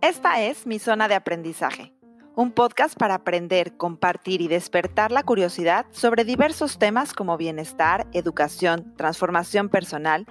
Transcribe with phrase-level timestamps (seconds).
[0.00, 1.92] Esta es mi zona de aprendizaje,
[2.36, 8.94] un podcast para aprender, compartir y despertar la curiosidad sobre diversos temas como bienestar, educación,
[8.96, 10.24] transformación personal,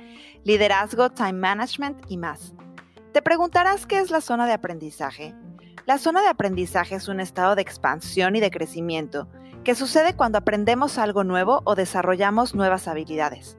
[0.46, 2.54] liderazgo, time management y más.
[3.12, 5.36] Te preguntarás qué es la zona de aprendizaje.
[5.86, 9.28] La zona de aprendizaje es un estado de expansión y de crecimiento
[9.66, 13.58] que sucede cuando aprendemos algo nuevo o desarrollamos nuevas habilidades.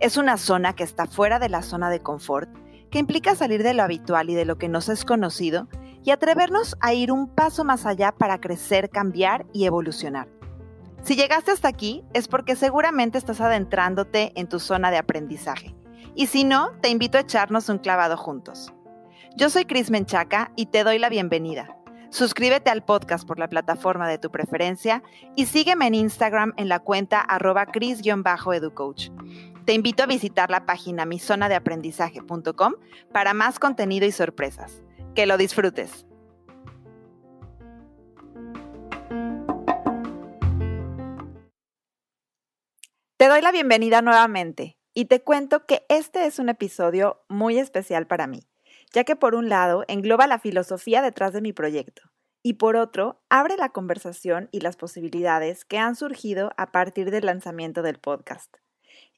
[0.00, 2.50] Es una zona que está fuera de la zona de confort
[2.98, 5.68] implica salir de lo habitual y de lo que nos es conocido
[6.02, 10.28] y atrevernos a ir un paso más allá para crecer, cambiar y evolucionar.
[11.02, 15.74] Si llegaste hasta aquí es porque seguramente estás adentrándote en tu zona de aprendizaje.
[16.14, 18.72] Y si no, te invito a echarnos un clavado juntos.
[19.36, 21.76] Yo soy Cris Menchaca y te doy la bienvenida.
[22.10, 25.02] Suscríbete al podcast por la plataforma de tu preferencia
[25.34, 29.10] y sígueme en Instagram en la cuenta arroba cris-educoach.
[29.66, 32.74] Te invito a visitar la página mizonadeaprendizaje.com
[33.12, 34.80] para más contenido y sorpresas.
[35.16, 36.06] Que lo disfrutes.
[43.16, 48.06] Te doy la bienvenida nuevamente y te cuento que este es un episodio muy especial
[48.06, 48.46] para mí,
[48.92, 52.02] ya que por un lado engloba la filosofía detrás de mi proyecto
[52.40, 57.26] y por otro abre la conversación y las posibilidades que han surgido a partir del
[57.26, 58.58] lanzamiento del podcast.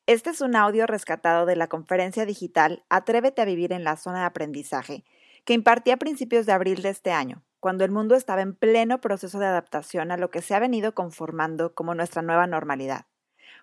[0.08, 4.20] Este es un audio rescatado de la conferencia digital Atrévete a vivir en la zona
[4.20, 5.04] de aprendizaje,
[5.44, 9.02] que impartí a principios de abril de este año, cuando el mundo estaba en pleno
[9.02, 13.04] proceso de adaptación a lo que se ha venido conformando como nuestra nueva normalidad.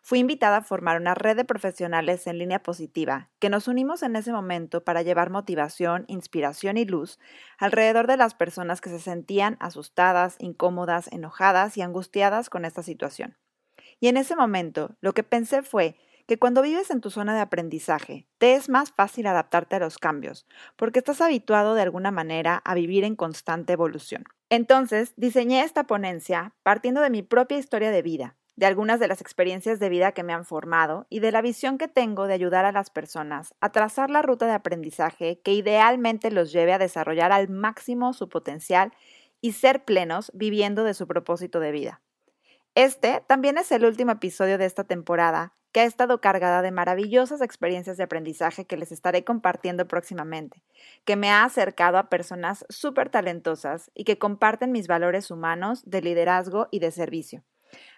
[0.03, 4.15] Fui invitada a formar una red de profesionales en línea positiva, que nos unimos en
[4.15, 7.17] ese momento para llevar motivación, inspiración y luz
[7.57, 13.35] alrededor de las personas que se sentían asustadas, incómodas, enojadas y angustiadas con esta situación.
[13.99, 17.41] Y en ese momento lo que pensé fue que cuando vives en tu zona de
[17.41, 20.45] aprendizaje, te es más fácil adaptarte a los cambios,
[20.75, 24.23] porque estás habituado de alguna manera a vivir en constante evolución.
[24.49, 29.21] Entonces, diseñé esta ponencia partiendo de mi propia historia de vida, de algunas de las
[29.21, 32.65] experiencias de vida que me han formado y de la visión que tengo de ayudar
[32.65, 37.31] a las personas a trazar la ruta de aprendizaje que idealmente los lleve a desarrollar
[37.31, 38.93] al máximo su potencial
[39.41, 42.01] y ser plenos viviendo de su propósito de vida.
[42.75, 47.41] Este también es el último episodio de esta temporada que ha estado cargada de maravillosas
[47.41, 50.63] experiencias de aprendizaje que les estaré compartiendo próximamente,
[51.03, 56.01] que me ha acercado a personas súper talentosas y que comparten mis valores humanos de
[56.01, 57.43] liderazgo y de servicio.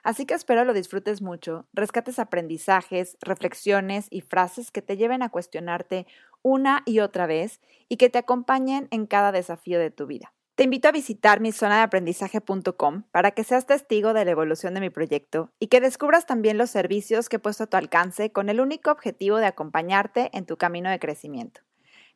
[0.02, 5.30] Así que espero lo disfrutes mucho, rescates aprendizajes, reflexiones y frases que te lleven a
[5.30, 6.08] cuestionarte
[6.42, 10.34] una y otra vez y que te acompañen en cada desafío de tu vida.
[10.58, 14.74] Te invito a visitar mi zona de aprendizaje.com para que seas testigo de la evolución
[14.74, 18.32] de mi proyecto y que descubras también los servicios que he puesto a tu alcance
[18.32, 21.62] con el único objetivo de acompañarte en tu camino de crecimiento.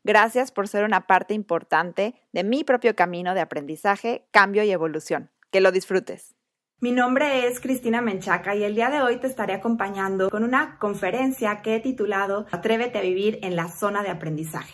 [0.03, 5.29] Gracias por ser una parte importante de mi propio camino de aprendizaje, cambio y evolución.
[5.51, 6.33] Que lo disfrutes.
[6.79, 10.79] Mi nombre es Cristina Menchaca y el día de hoy te estaré acompañando con una
[10.79, 14.73] conferencia que he titulado Atrévete a vivir en la zona de aprendizaje.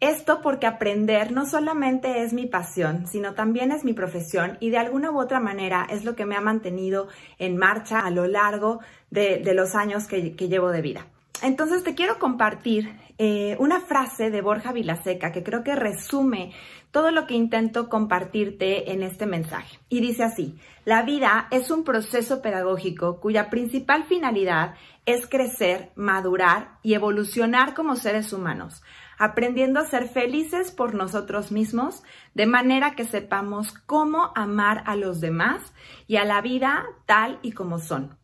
[0.00, 4.78] Esto porque aprender no solamente es mi pasión, sino también es mi profesión y de
[4.78, 8.80] alguna u otra manera es lo que me ha mantenido en marcha a lo largo
[9.10, 11.06] de, los años que, llevo de vida.
[11.42, 16.52] Entonces te quiero compartir eh, una frase de Borja Vilaseca que creo que resume
[16.90, 19.78] todo lo que intento compartirte en este mensaje.
[19.88, 24.74] Y dice así, la vida es un proceso pedagógico cuya principal finalidad
[25.06, 28.82] es crecer, madurar y evolucionar como seres humanos
[29.20, 32.02] aprendiendo a ser felices por nosotros mismos,
[32.32, 35.74] de manera que sepamos cómo amar a los demás
[36.06, 38.16] y a la vida tal y como son.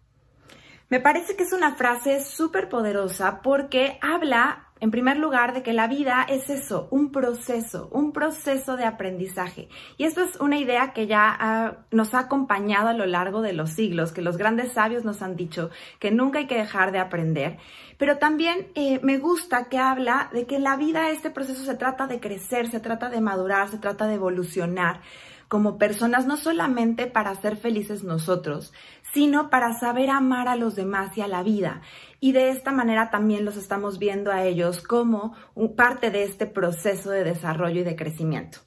[0.89, 5.73] Me parece que es una frase súper poderosa porque habla en primer lugar, de que
[5.73, 9.69] la vida es eso, un proceso, un proceso de aprendizaje.
[9.97, 13.71] Y esto es una idea que ya nos ha acompañado a lo largo de los
[13.71, 17.59] siglos, que los grandes sabios nos han dicho que nunca hay que dejar de aprender.
[17.97, 22.07] Pero también eh, me gusta que habla de que la vida, este proceso se trata
[22.07, 25.01] de crecer, se trata de madurar, se trata de evolucionar
[25.49, 28.73] como personas, no solamente para ser felices nosotros,
[29.17, 31.81] sino para saber amar a los demás y a la vida.
[32.21, 35.35] Y de esta manera también los estamos viendo a ellos como
[35.75, 38.59] parte de este proceso de desarrollo y de crecimiento.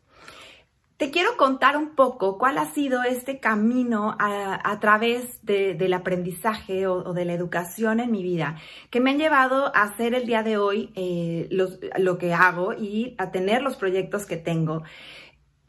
[0.98, 7.14] Te quiero contar un poco cuál ha sido este camino a, través del aprendizaje o,
[7.14, 8.58] de la educación en mi vida,
[8.90, 13.14] que me han llevado a hacer el día de hoy eh, lo que hago y
[13.20, 14.82] a tener los proyectos que tengo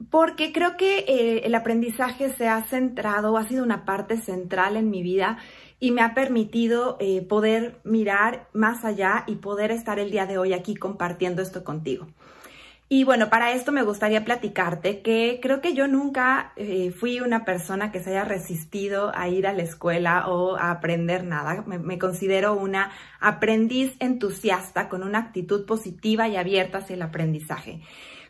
[0.09, 4.91] porque creo que eh, el aprendizaje se ha centrado, ha sido una parte central en
[4.91, 5.39] mi vida
[5.79, 10.39] y me ha permitido eh, poder mirar más allá y poder estar el día de
[10.39, 12.07] hoy aquí compartiendo esto contigo.
[12.93, 17.45] Y bueno, para esto me gustaría platicarte que creo que yo nunca eh, fui una
[17.45, 21.63] persona que se haya resistido a ir a la escuela o a aprender nada.
[21.69, 27.81] Me, me, considero una aprendiz entusiasta con una actitud positiva y abierta hacia el aprendizaje.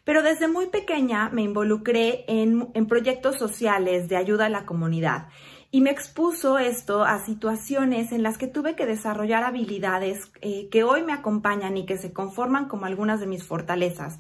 [0.05, 5.29] Pero desde muy pequeña me involucré en, proyectos sociales de ayuda a la comunidad
[5.73, 10.82] y me expuso esto a situaciones en las que tuve que desarrollar habilidades eh, que
[10.82, 14.19] hoy me acompañan y que se conforman como algunas de mis fortalezas,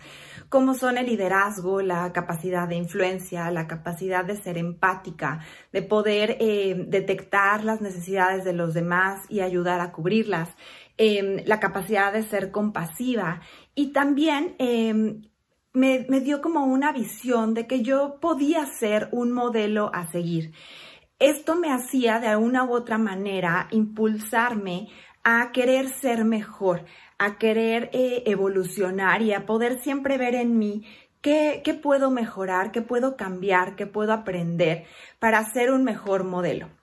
[0.48, 5.40] como son el liderazgo, la capacidad de influencia, la capacidad de ser empática,
[5.72, 10.50] de poder eh, detectar las necesidades de los demás y ayudar a cubrirlas,
[10.98, 13.40] em, la capacidad de ser compasiva
[13.74, 15.22] y también em,
[15.72, 20.52] me, me dio como una visión de que yo podía ser un modelo a seguir.
[21.18, 24.88] Esto me hacía de una u otra manera impulsarme
[25.22, 26.84] a querer ser mejor,
[27.18, 30.86] a querer eh, evolucionar y a poder siempre ver en mí
[31.20, 34.86] qué, qué puedo mejorar, qué puedo cambiar, qué puedo aprender
[35.18, 36.79] para ser un mejor modelo.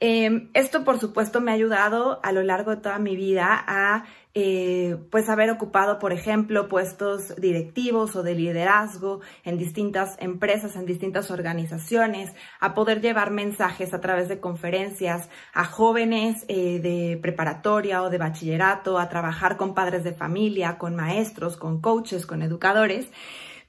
[0.00, 4.04] Em, esto, por supuesto, me ha ayudado a lo largo de toda mi vida a
[4.38, 10.84] eh, pues haber ocupado, por ejemplo, puestos directivos o de liderazgo en distintas empresas, en
[10.84, 18.02] distintas organizaciones, a poder llevar mensajes a través de conferencias a jóvenes eh, de preparatoria
[18.02, 23.10] o de bachillerato, a trabajar con padres de familia, con maestros, con coaches, con educadores.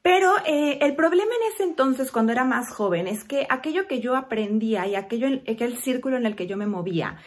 [0.07, 3.99] Pero eh, el problema en ese entonces, cuando era más joven, es que aquello que
[3.99, 7.17] yo aprendía y aquello, aquel círculo en el que yo me movía,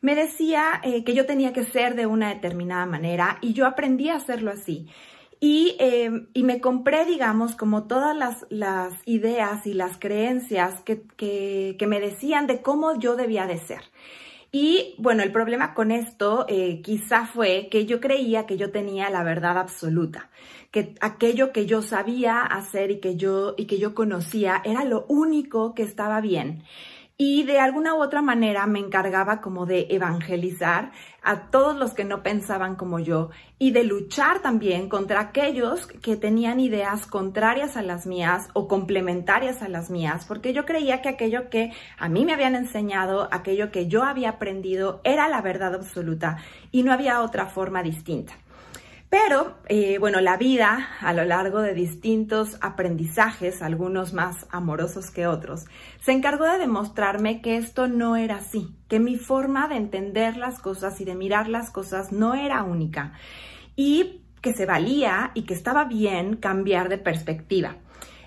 [0.00, 4.08] me decía eh, que yo tenía que ser de una determinada manera y yo aprendí
[4.08, 4.88] a hacerlo así.
[5.38, 8.16] Y, em, y me compré, digamos, como todas
[8.48, 13.58] las, ideas y las creencias que, que, que, me decían de cómo yo debía de
[13.58, 13.82] ser.
[14.52, 19.08] Y bueno, el problema con esto eh, quizá fue que yo creía que yo tenía
[19.10, 20.28] la verdad absoluta
[20.70, 25.04] que aquello que yo sabía hacer y que yo, y que yo conocía era lo
[25.08, 26.62] único que estaba bien.
[27.22, 30.90] Y de alguna u otra manera me encargaba como de evangelizar
[31.22, 33.28] a todos los que no pensaban como yo
[33.58, 39.60] y de luchar también contra aquellos que tenían ideas contrarias a las mías o complementarias
[39.60, 43.70] a las mías, porque yo creía que aquello que a mí me habían enseñado, aquello
[43.70, 46.38] que yo había aprendido, era la verdad absoluta
[46.70, 48.32] y no había otra forma distinta.
[49.10, 55.26] Pero, eh, bueno, la vida a lo largo de distintos aprendizajes, algunos más amorosos que
[55.26, 55.64] otros,
[56.00, 60.60] se encargó de demostrarme que esto no era así, que mi forma de entender las
[60.60, 63.14] cosas y de mirar las cosas no era única
[63.74, 67.78] y que se valía y que estaba bien cambiar de perspectiva.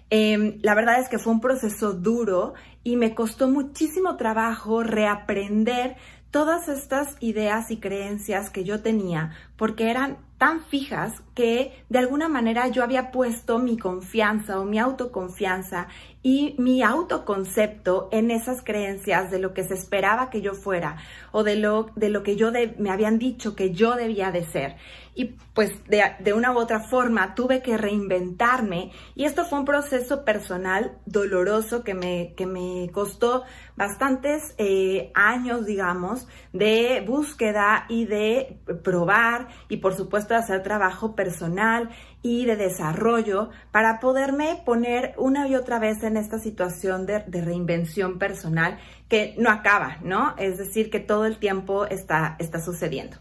[0.10, 5.96] Em, la verdad es que fue un proceso duro y me costó muchísimo trabajo reaprender
[6.30, 12.28] todas estas ideas y creencias que yo tenía, porque eran tan fijas que de alguna
[12.28, 15.88] manera yo había puesto mi confianza o mi autoconfianza
[16.22, 20.98] y mi autoconcepto en esas creencias de lo que se esperaba que yo fuera
[21.32, 24.76] o de lo, de lo que yo me habían dicho que yo debía de ser
[25.16, 30.26] y pues de, una u otra forma tuve que reinventarme y esto fue un proceso
[30.26, 33.44] personal doloroso que me, que me costó
[33.76, 41.16] bastantes eh, años, digamos, de búsqueda y de probar y por supuesto de hacer trabajo
[41.16, 41.90] personal
[42.24, 47.42] y de desarrollo para poderme poner una y otra vez en esta situación de, de
[47.42, 50.34] reinvención personal que no acaba, ¿no?
[50.38, 53.18] Es decir, que todo el tiempo está, está sucediendo.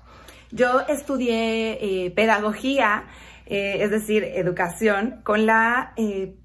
[0.53, 3.05] Yo estudié eh, pedagogía,
[3.47, 6.37] eh, es decir, educación, con la eh,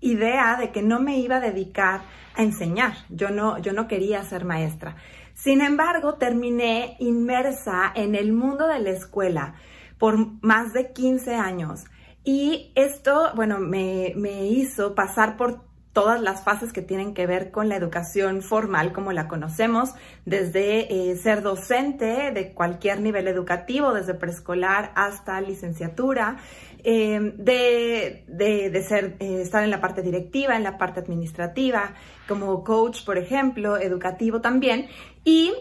[0.00, 2.00] idea de que no me iba a dedicar
[2.34, 2.92] a enseñar.
[3.08, 4.96] Yo no, yo no quería ser maestra.
[5.34, 9.54] Sin embargo, terminé inmersa en el mundo de la escuela
[9.96, 11.84] por más de 15 años.
[12.24, 17.50] Y esto, bueno, me, me hizo pasar por todas las fases que tienen que ver
[17.50, 19.90] con la educación formal como la conocemos,
[20.24, 26.38] desde eh, ser docente de cualquier nivel educativo, desde preescolar hasta licenciatura,
[26.84, 31.94] eh, de, de, ser, eh, estar en la parte directiva, en la parte administrativa,
[32.26, 34.88] como coach, por ejemplo, educativo también.
[35.24, 35.52] Y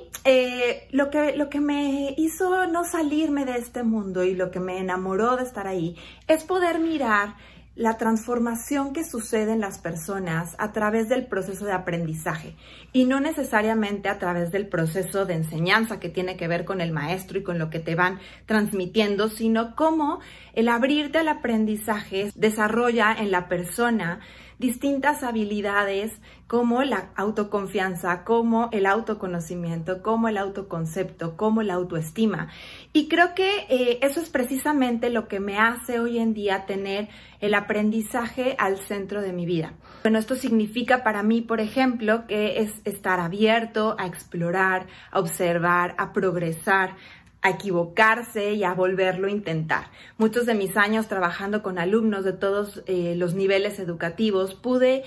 [0.92, 4.80] lo, que, lo que me hizo no salirme de este mundo y lo que me
[4.80, 5.96] enamoró de estar ahí
[6.28, 7.36] es poder mirar
[7.82, 12.56] la transformación que sucede en las personas a través del proceso de aprendizaje
[12.94, 16.92] y no necesariamente a través del proceso de enseñanza que tiene que ver con el
[16.92, 20.20] maestro y con lo que te van transmitiendo, sino cómo
[20.54, 24.20] el abrirte al aprendizaje desarrolla en la persona
[24.60, 26.12] distintas habilidades
[26.52, 32.50] como la autoconfianza, como el autoconocimiento, como el autoconcepto, como la autoestima.
[32.92, 37.08] Y creo que eh, eso es precisamente lo que me hace hoy en día tener
[37.40, 39.76] el aprendizaje al centro de mi vida.
[40.04, 45.96] Bueno, esto significa para mí, por ejemplo, que es estar abierto a explorar, a observar,
[45.98, 46.98] a progresar,
[47.42, 49.86] a equivocarse y a volverlo a intentar.
[50.18, 55.06] Muchos de mis años trabajando con alumnos de todos eh, los niveles educativos pude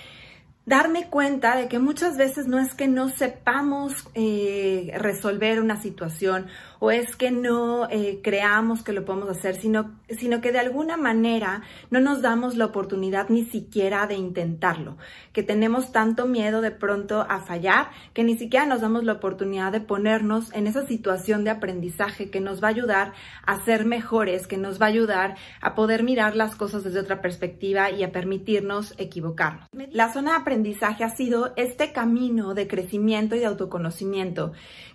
[0.67, 6.47] darme cuenta de que muchas veces no es que no sepamos eh, resolver una situación
[6.85, 10.99] o es que no eh, creamos que lo podemos hacer, sino, sino que de alguna
[10.99, 14.99] manera no nos damos la oportunidad ni siquiera de intentarlo,
[15.33, 19.73] que tenemos tanto miedo de pronto a fallar que ni siquiera nos damos la oportunidad
[19.73, 23.13] de ponernos en esa situación de aprendizaje que nos va a ayudar
[23.47, 27.23] a ser mejores, que nos va a ayudar a poder mirar las cosas desde otra
[27.23, 29.71] perspectiva y a permitirnos equivocarnos.
[29.91, 34.53] La zona de aprendizaje ha sido este camino de crecimiento y de autoconocimiento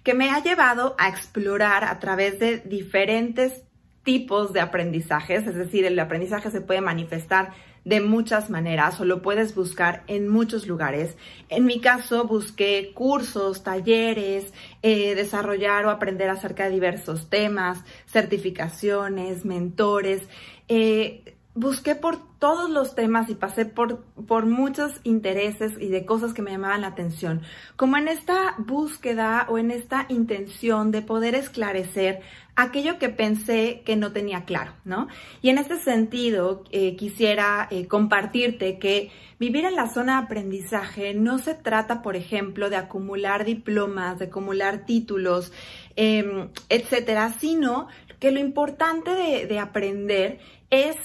[0.10, 3.62] que me ha llevado a explorar a través de diferentes
[4.02, 7.52] tipos de aprendizajes, es decir, el aprendizaje se puede manifestar
[7.86, 11.16] de muchas maneras o lo puedes buscar en muchos lugares.
[11.50, 14.52] En mi caso, busqué cursos, talleres,
[14.82, 20.28] eh, desarrollar o aprender acerca de diversos temas, certificaciones, mentores.
[20.70, 21.29] Eh,
[21.60, 26.42] busqué por todos los temas y pasé por, por muchos intereses y de cosas que
[26.42, 27.42] me llamaban la atención,
[27.76, 32.22] como en esta búsqueda o en esta intención de poder esclarecer
[32.56, 35.10] aquello que pensé que no tenía claro, ¿no?
[35.42, 41.14] Y en este sentido, eh, quisiera eh, compartirte que vivir en la zona de aprendizaje
[41.14, 45.52] no se trata, por ejemplo, de acumular diplomas, de acumular títulos,
[45.98, 47.88] em, etcétera, sino
[48.20, 50.40] que lo importante de, de aprender
[50.70, 50.98] es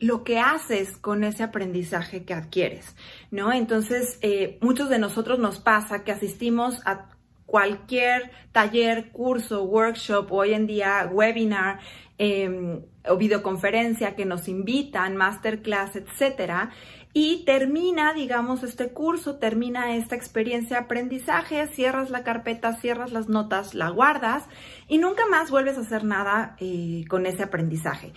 [0.00, 2.96] lo que haces con ese aprendizaje que adquieres,
[3.30, 3.52] ¿no?
[3.52, 7.10] Entonces, eh, muchos de nosotros nos pasa que asistimos a
[7.44, 11.80] cualquier taller, curso, workshop, hoy en día webinar
[12.16, 16.70] em, o videoconferencia que nos invitan, masterclass, etcétera,
[17.12, 23.28] y termina, digamos, este curso, termina esta experiencia de aprendizaje, cierras la carpeta, cierras las
[23.28, 24.44] notas, la guardas
[24.86, 28.12] y nunca más vuelves a hacer nada eh, con ese aprendizaje.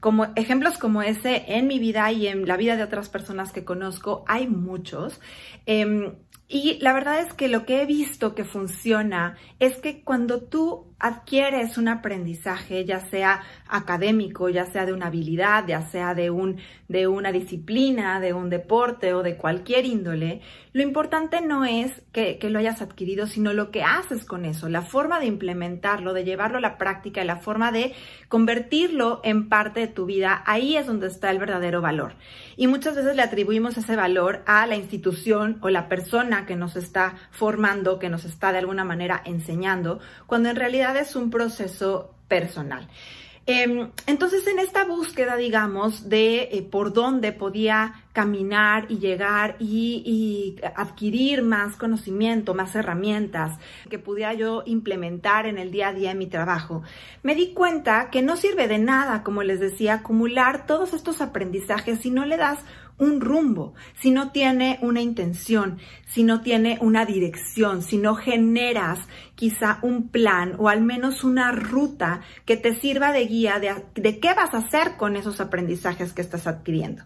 [0.00, 3.64] Como ejemplos como ese en mi vida y en la vida de otras personas que
[3.64, 5.20] conozco, hay muchos.
[5.66, 6.14] Em,
[6.48, 10.87] y la verdad es que lo que he visto que funciona es que cuando tú
[10.98, 16.58] adquieres un aprendizaje, ya sea académico, ya sea de una habilidad, ya sea de, un,
[16.88, 20.40] de una disciplina, de un deporte o de cualquier índole,
[20.72, 24.68] lo importante no es que, que, lo hayas adquirido, sino lo que haces con eso,
[24.68, 27.94] la forma de implementarlo, de llevarlo a la práctica la forma de
[28.28, 32.14] convertirlo en parte de tu vida, ahí es donde está el verdadero valor.
[32.56, 36.76] Y muchas veces le atribuimos ese valor a la institución o la persona que nos
[36.76, 42.14] está formando, que nos está de alguna manera enseñando, cuando en realidad es un proceso
[42.28, 42.88] personal.
[43.50, 50.02] Em, entonces, en esta búsqueda, digamos, de eh, por dónde podía caminar y llegar y,
[50.04, 56.10] y, adquirir más conocimiento, más herramientas que pudiera yo implementar en el día a día
[56.10, 56.82] en mi trabajo,
[57.22, 62.00] me di cuenta que no sirve de nada, como les decía, acumular todos estos aprendizajes
[62.00, 62.58] si no le das
[62.98, 69.00] un rumbo, si no tiene una intención, si no tiene una dirección, si no generas
[69.34, 74.18] quizá un plan o al menos una ruta que te sirva de guía de, de
[74.18, 77.04] qué vas a hacer con esos aprendizajes que estás adquiriendo.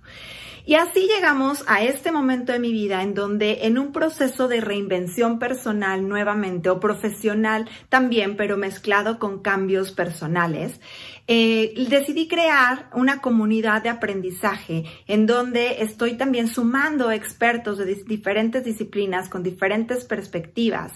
[0.65, 4.61] Y así llegamos a este momento de mi vida en donde en un proceso de
[4.61, 10.81] reinvención personal nuevamente o profesional también, pero mezclado con cambios personales,
[11.29, 18.65] eh, decidí crear una comunidad de aprendizaje en donde estoy también sumando expertos de diferentes
[18.65, 20.93] disciplinas con diferentes perspectivas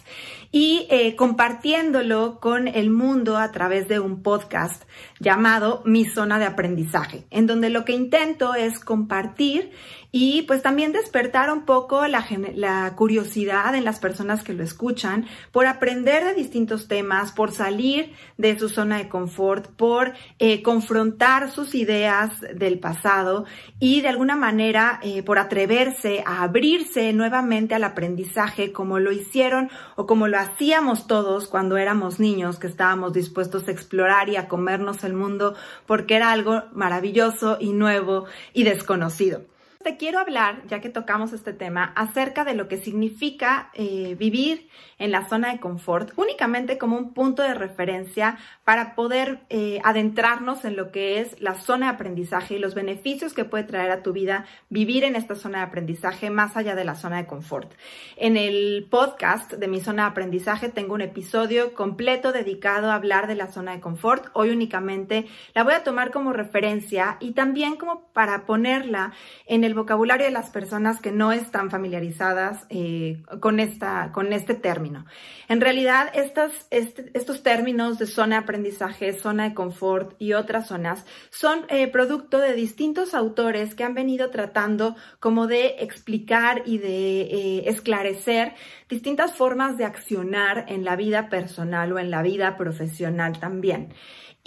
[0.50, 4.82] y eh, compartiéndolo con el mundo a través de un podcast
[5.20, 9.70] llamado Mi Zona de Aprendizaje, en donde lo que intento es compartir
[10.12, 15.26] y pues también despertar un poco la, la, curiosidad en las personas que lo escuchan
[15.52, 21.50] por aprender de distintos temas, por salir de su zona de confort, por eh, confrontar
[21.50, 23.44] sus ideas del pasado
[23.78, 29.70] y de alguna manera eh, por atreverse a abrirse nuevamente al aprendizaje como lo hicieron
[29.96, 34.48] o como lo hacíamos todos cuando éramos niños que estábamos dispuestos a explorar y a
[34.48, 35.54] comernos el mundo
[35.86, 39.42] porque era algo maravilloso y nuevo y desconocido
[39.86, 44.68] te quiero hablar, ya que tocamos este tema, acerca de lo que significa eh, vivir
[44.98, 50.64] en la zona de confort, únicamente como un punto de referencia para poder eh, adentrarnos
[50.64, 54.02] en lo que es la zona de aprendizaje y los beneficios que puede traer a
[54.02, 57.70] tu vida vivir en esta zona de aprendizaje más allá de la zona de confort.
[58.16, 63.28] En el podcast de mi zona de aprendizaje tengo un episodio completo dedicado a hablar
[63.28, 64.30] de la zona de confort.
[64.32, 69.12] Hoy únicamente la voy a tomar como referencia y también como para ponerla
[69.46, 74.54] en el vocabulario de las personas que no están familiarizadas eh, con, esta, con este
[74.54, 75.06] término.
[75.48, 80.66] En realidad, estas, este, estos términos de zona de aprendizaje, zona de confort y otras
[80.66, 86.78] zonas son eh, producto de distintos autores que han venido tratando como de explicar y
[86.78, 88.54] de eh, esclarecer
[88.88, 93.94] distintas formas de accionar en la vida personal o en la vida profesional también.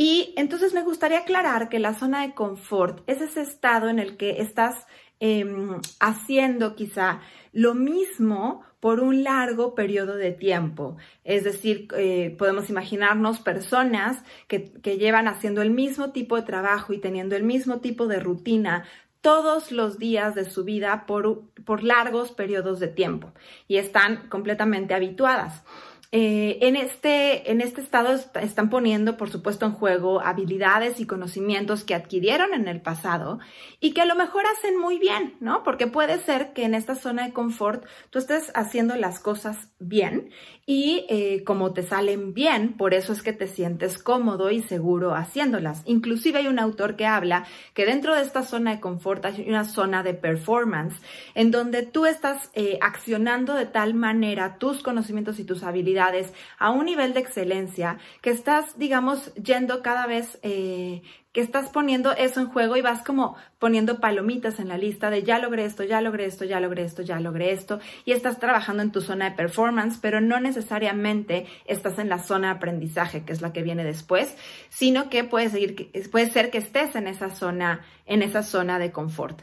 [0.02, 4.16] Y entonces me gustaría aclarar que la zona de confort es ese estado en el
[4.16, 4.88] que estás
[5.22, 7.20] Em, haciendo quizá
[7.52, 10.96] lo mismo por un largo periodo de tiempo.
[11.26, 17.00] Es decir, eh, podemos imaginarnos personas que, llevan haciendo el mismo tipo de trabajo y
[17.00, 18.86] teniendo el mismo tipo de rutina
[19.20, 23.34] todos los días de su vida por, por largos periodos de tiempo
[23.68, 25.64] y están completamente habituadas.
[26.12, 31.84] Eh, en, este, en este estado están poniendo, por supuesto, en juego habilidades y conocimientos
[31.84, 33.38] que adquirieron en el pasado
[33.80, 35.62] y que a lo mejor hacen muy bien, ¿no?
[35.62, 40.32] Porque puede ser que en esta zona de confort tú estés haciendo las cosas bien
[40.70, 45.16] y eh, como te salen bien, por eso es que te sientes cómodo y seguro
[45.16, 45.82] haciéndolas.
[45.86, 49.64] Inclusive hay un autor que habla que dentro de esta zona de confort hay una
[49.64, 50.96] zona de performance
[51.34, 56.70] en donde tú estás eh, accionando de tal manera tus conocimientos y tus habilidades a
[56.70, 62.40] un nivel de excelencia que estás, digamos, yendo cada vez, eh, que estás poniendo eso
[62.40, 66.02] en juego y vas como poniendo palomitas en la lista de ya logré esto, ya
[66.02, 69.36] logré esto, ya logré esto, ya logré esto, y estás trabajando en tu zona de
[69.36, 73.84] performance, pero no necesariamente estás en la zona de aprendizaje, que es la que viene
[73.84, 74.36] después,
[74.70, 79.42] sino que puede, puede ser que estés en esa zona, en esa zona de confort.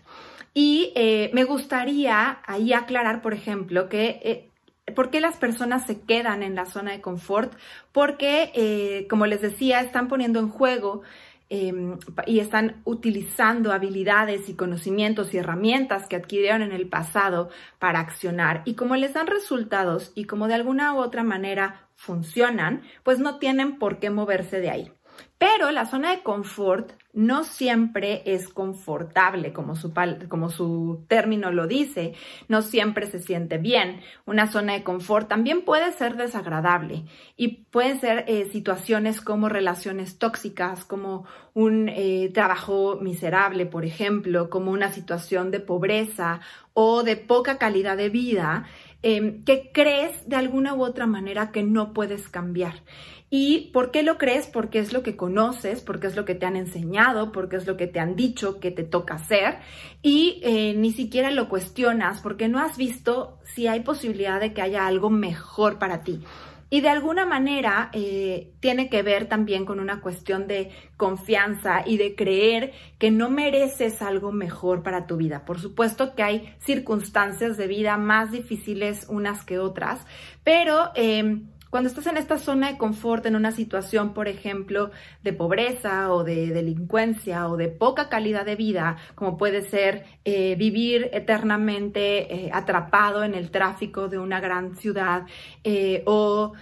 [0.54, 4.50] Y eh, me gustaría ahí aclarar, por ejemplo, que eh,
[4.94, 7.52] ¿Por qué las personas se quedan en la zona de confort?
[7.90, 11.02] Porque, eh, como les decía, están poniendo en juego
[11.48, 18.00] em, y están utilizando habilidades y conocimientos y herramientas que adquirieron en el pasado para
[18.00, 18.62] accionar.
[18.64, 23.38] Y como les dan resultados y como de alguna u otra manera funcionan, pues no
[23.38, 24.95] tienen por qué moverse de ahí.
[25.38, 32.14] Pero la zona de confort no siempre es confortable, como su, término lo dice,
[32.48, 34.00] no siempre se siente bien.
[34.24, 37.04] Una zona de confort también puede ser desagradable
[37.36, 44.48] y pueden ser eh, situaciones como relaciones tóxicas, como un eh, trabajo miserable, por ejemplo,
[44.48, 46.40] como una situación de pobreza
[46.74, 48.66] o de poca calidad de vida,
[49.02, 52.82] em, que crees de alguna u otra manera que no puedes cambiar.
[53.28, 54.46] ¿Y por qué lo crees?
[54.46, 57.76] Porque es lo que conoces, porque es lo que te han enseñado, porque es lo
[57.76, 59.58] que te han dicho que te toca hacer
[60.00, 64.62] y eh, ni siquiera lo cuestionas porque no has visto si hay posibilidad de que
[64.62, 66.20] haya algo mejor para ti.
[66.68, 71.96] Y de alguna manera eh, tiene que ver también con una cuestión de confianza y
[71.96, 75.44] de creer que no mereces algo mejor para tu vida.
[75.44, 80.00] Por supuesto que hay circunstancias de vida más difíciles unas que otras,
[80.44, 80.92] pero...
[80.94, 81.40] Eh,
[81.76, 86.24] cuando estás en esta zona de confort, en una situación, por ejemplo, de pobreza o
[86.24, 92.50] de delincuencia o de poca calidad de vida, como puede ser eh, vivir eternamente eh,
[92.50, 95.26] atrapado en el tráfico de una gran ciudad
[95.64, 96.54] eh, o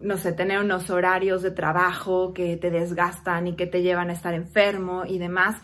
[0.00, 4.14] no sé, tener unos horarios de trabajo que te desgastan y que te llevan a
[4.14, 5.56] estar enfermo y demás,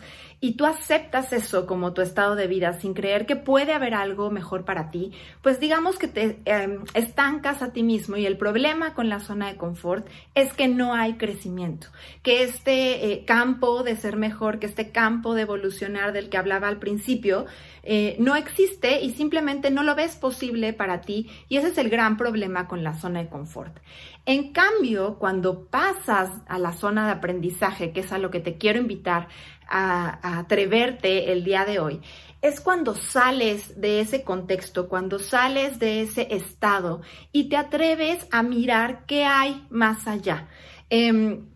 [0.43, 4.31] y tú aceptas eso como tu estado de vida sin creer que puede haber algo
[4.31, 5.11] mejor para ti,
[5.43, 9.47] pues digamos que te em, estancas a ti mismo y el problema con la zona
[9.47, 11.87] de confort es que no hay crecimiento,
[12.23, 16.67] que este eh, campo de ser mejor, que este campo de evolucionar del que hablaba
[16.67, 17.45] al principio,
[17.83, 21.89] eh, no existe y simplemente no lo ves posible para ti y ese es el
[21.89, 23.77] gran problema con la zona de confort.
[24.25, 28.57] En cambio, cuando pasas a la zona de aprendizaje, que es a lo que te
[28.57, 29.27] quiero invitar
[29.71, 32.01] a, atreverte el día de hoy,
[32.41, 38.43] es cuando sales de ese contexto, cuando sales de ese estado y te atreves a
[38.43, 40.47] mirar qué hay más allá.
[40.89, 41.51] Em,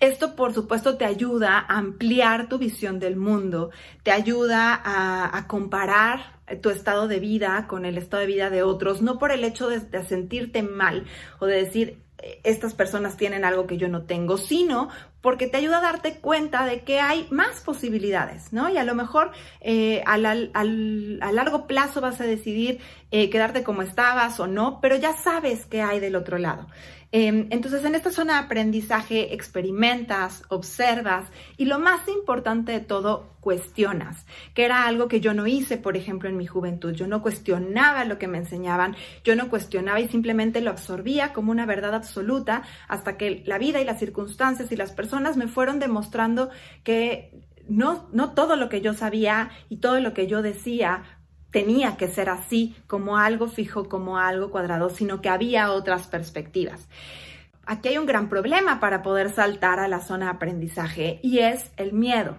[0.00, 3.70] esto, por supuesto, te ayuda a ampliar tu visión del mundo,
[4.04, 9.02] te ayuda a, comparar tu estado de vida con el estado de vida de otros,
[9.02, 11.04] no por el hecho de, sentirte mal
[11.40, 12.04] o de decir,
[12.42, 14.88] estas personas tienen algo que yo no tengo, sino
[15.20, 18.68] porque te ayuda a darte cuenta de que hay más posibilidades, ¿no?
[18.68, 24.38] Y a lo mejor eh, a largo plazo vas a decidir eh, quedarte como estabas
[24.40, 26.66] o no, pero ya sabes qué hay del otro lado.
[27.10, 33.34] Em, entonces, en esta zona de aprendizaje experimentas, observas y lo más importante de todo,
[33.40, 36.92] cuestionas, que era algo que yo no hice, por ejemplo, en mi juventud.
[36.92, 38.94] Yo no cuestionaba lo que me enseñaban,
[39.24, 43.80] yo no cuestionaba y simplemente lo absorbía como una verdad absoluta hasta que la vida
[43.80, 46.50] y las circunstancias y las personas me fueron demostrando
[46.84, 51.04] que no, no todo lo que yo sabía y todo lo que yo decía
[51.50, 56.88] tenía que ser así, como algo fijo, como algo cuadrado, sino que había otras perspectivas.
[57.66, 61.70] Aquí hay un gran problema para poder saltar a la zona de aprendizaje y es
[61.76, 62.36] el miedo.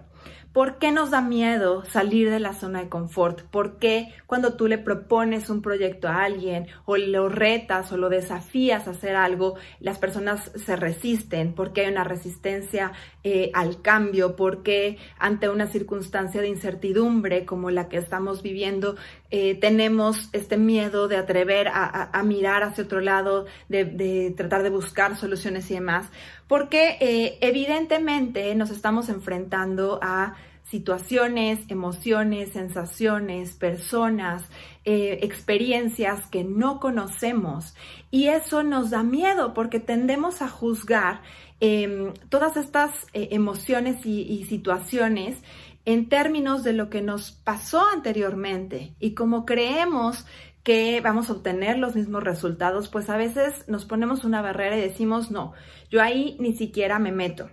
[0.54, 3.44] ¿Por qué nos da miedo salir de la zona de confort?
[3.44, 8.10] ¿Por qué cuando tú le propones un proyecto a alguien o lo retas o lo
[8.10, 11.54] desafías a hacer algo, las personas se resisten?
[11.54, 14.36] ¿Por qué hay una resistencia eh, al cambio?
[14.36, 18.96] ¿Por qué ante una circunstancia de incertidumbre como la que estamos viviendo
[19.30, 25.16] eh, tenemos este miedo de atrever a, mirar hacia otro lado, de, tratar de buscar
[25.16, 26.08] soluciones y demás?
[26.50, 30.36] Porque eh, evidentemente nos estamos enfrentando a
[30.70, 34.44] situaciones, emociones, sensaciones, personas,
[34.86, 37.76] eh, experiencias que no conocemos.
[38.12, 41.22] Y eso nos da miedo porque tendemos a juzgar
[41.60, 45.38] em, todas estas eh, emociones y, situaciones
[45.86, 48.94] en términos de lo que nos pasó anteriormente.
[49.00, 50.26] Y como creemos
[50.70, 54.82] que vamos a obtener los mismos resultados, pues a veces nos ponemos una barrera y
[54.82, 55.54] decimos, no,
[55.90, 57.50] yo ahí ni siquiera me meto.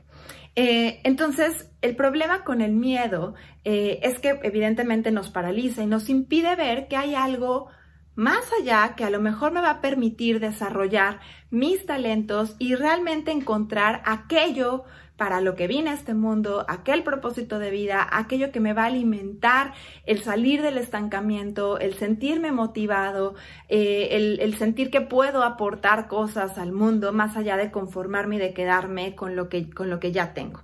[0.55, 6.11] Eh, entonces, el problema con el miedo eh, es que evidentemente nos paraliza y nos
[6.11, 7.69] impide ver que hay algo
[8.17, 13.31] más allá que a lo mejor me va a permitir desarrollar mis talentos y realmente
[13.31, 14.85] encontrar aquello
[15.17, 18.85] para lo que vine a este mundo, aquel propósito de vida, aquello que me va
[18.85, 19.73] a alimentar,
[20.05, 23.35] el salir del estancamiento, el sentirme motivado,
[23.69, 28.53] eh, el, sentir que puedo aportar cosas al mundo más allá de conformarme y de
[28.53, 30.63] quedarme con lo que, con lo que ya tengo.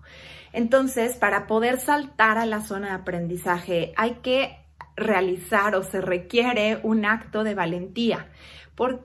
[0.53, 4.59] Entonces, para poder saltar a la zona de aprendizaje hay que
[4.97, 8.29] realizar o se requiere un acto de valentía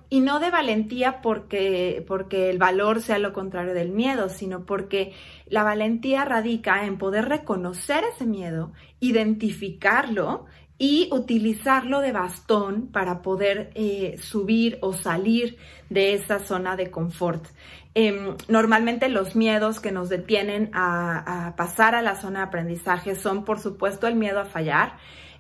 [0.10, 5.14] y no de valentía porque, porque el valor sea lo contrario del miedo, sino porque
[5.48, 10.46] la valentía radica en poder reconocer ese miedo, identificarlo
[10.80, 15.58] y utilizarlo de bastón para poder eh, subir o salir
[15.90, 17.46] de esa zona de confort.
[17.94, 23.44] Em, normalmente los miedos que nos detienen a pasar a la zona de aprendizaje son,
[23.44, 24.98] por supuesto, el miedo a fallar,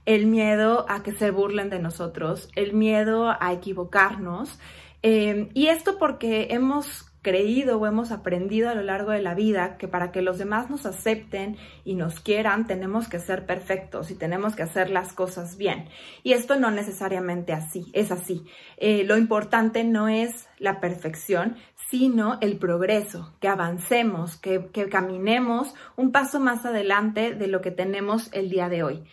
[0.07, 4.57] el miedo a que se burlen de nosotros, el miedo a equivocarnos.
[5.03, 9.77] Eh, y esto porque hemos creído o hemos aprendido a lo largo de la vida
[9.77, 14.15] que para que los demás nos acepten y nos quieran tenemos que ser perfectos y
[14.15, 15.89] tenemos que hacer las cosas bien.
[16.23, 18.45] Y esto no necesariamente así, es así.
[18.77, 21.57] Eh, lo importante no es la perfección,
[21.89, 27.71] sino el progreso, que avancemos, que, que caminemos un paso más adelante de lo que
[27.71, 29.03] tenemos el día de hoy.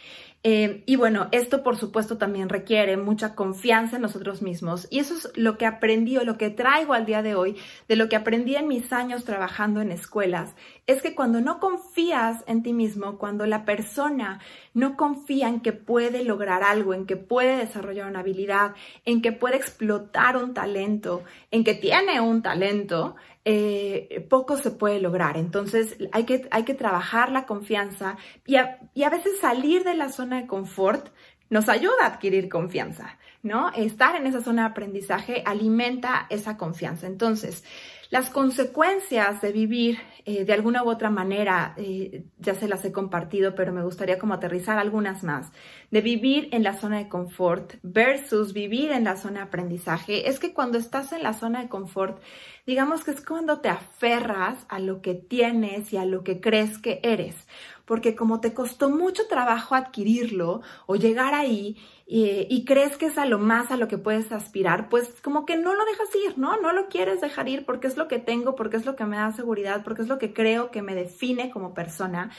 [0.46, 4.86] Eh, y bueno, esto por supuesto también requiere mucha confianza en nosotros mismos.
[4.90, 7.56] Y eso es lo que aprendí o lo que traigo al día de hoy,
[7.88, 10.54] de lo que aprendí en mis años trabajando en escuelas,
[10.86, 14.38] es que cuando no confías en ti mismo, cuando la persona
[14.74, 18.74] no confía en que puede lograr algo, en que puede desarrollar una habilidad,
[19.06, 25.00] en que puede explotar un talento, en que tiene un talento, eh, poco se puede
[25.00, 25.36] lograr.
[25.36, 29.94] Entonces hay que, hay que trabajar la confianza y a, y a veces salir de
[29.94, 31.08] la zona de confort
[31.50, 33.70] nos ayuda a adquirir confianza, ¿no?
[33.74, 37.06] Estar en esa zona de aprendizaje alimenta esa confianza.
[37.06, 37.64] Entonces,
[38.10, 42.92] las consecuencias de vivir eh, de alguna u otra manera, eh, ya se las he
[42.92, 45.52] compartido, pero me gustaría como aterrizar algunas más,
[45.90, 50.40] de vivir en la zona de confort versus vivir en la zona de aprendizaje, es
[50.40, 52.22] que cuando estás en la zona de confort,
[52.66, 56.78] digamos que es cuando te aferras a lo que tienes y a lo que crees
[56.78, 57.46] que eres
[57.84, 63.24] porque como te costó mucho trabajo adquirirlo o llegar ahí y, crees que es a
[63.24, 66.60] lo más a lo que puedes aspirar, pues como que no lo dejas ir, ¿no?
[66.60, 69.16] No lo quieres dejar ir porque es lo que tengo, porque es lo que me
[69.16, 72.30] da seguridad, porque es lo que creo que me define como persona.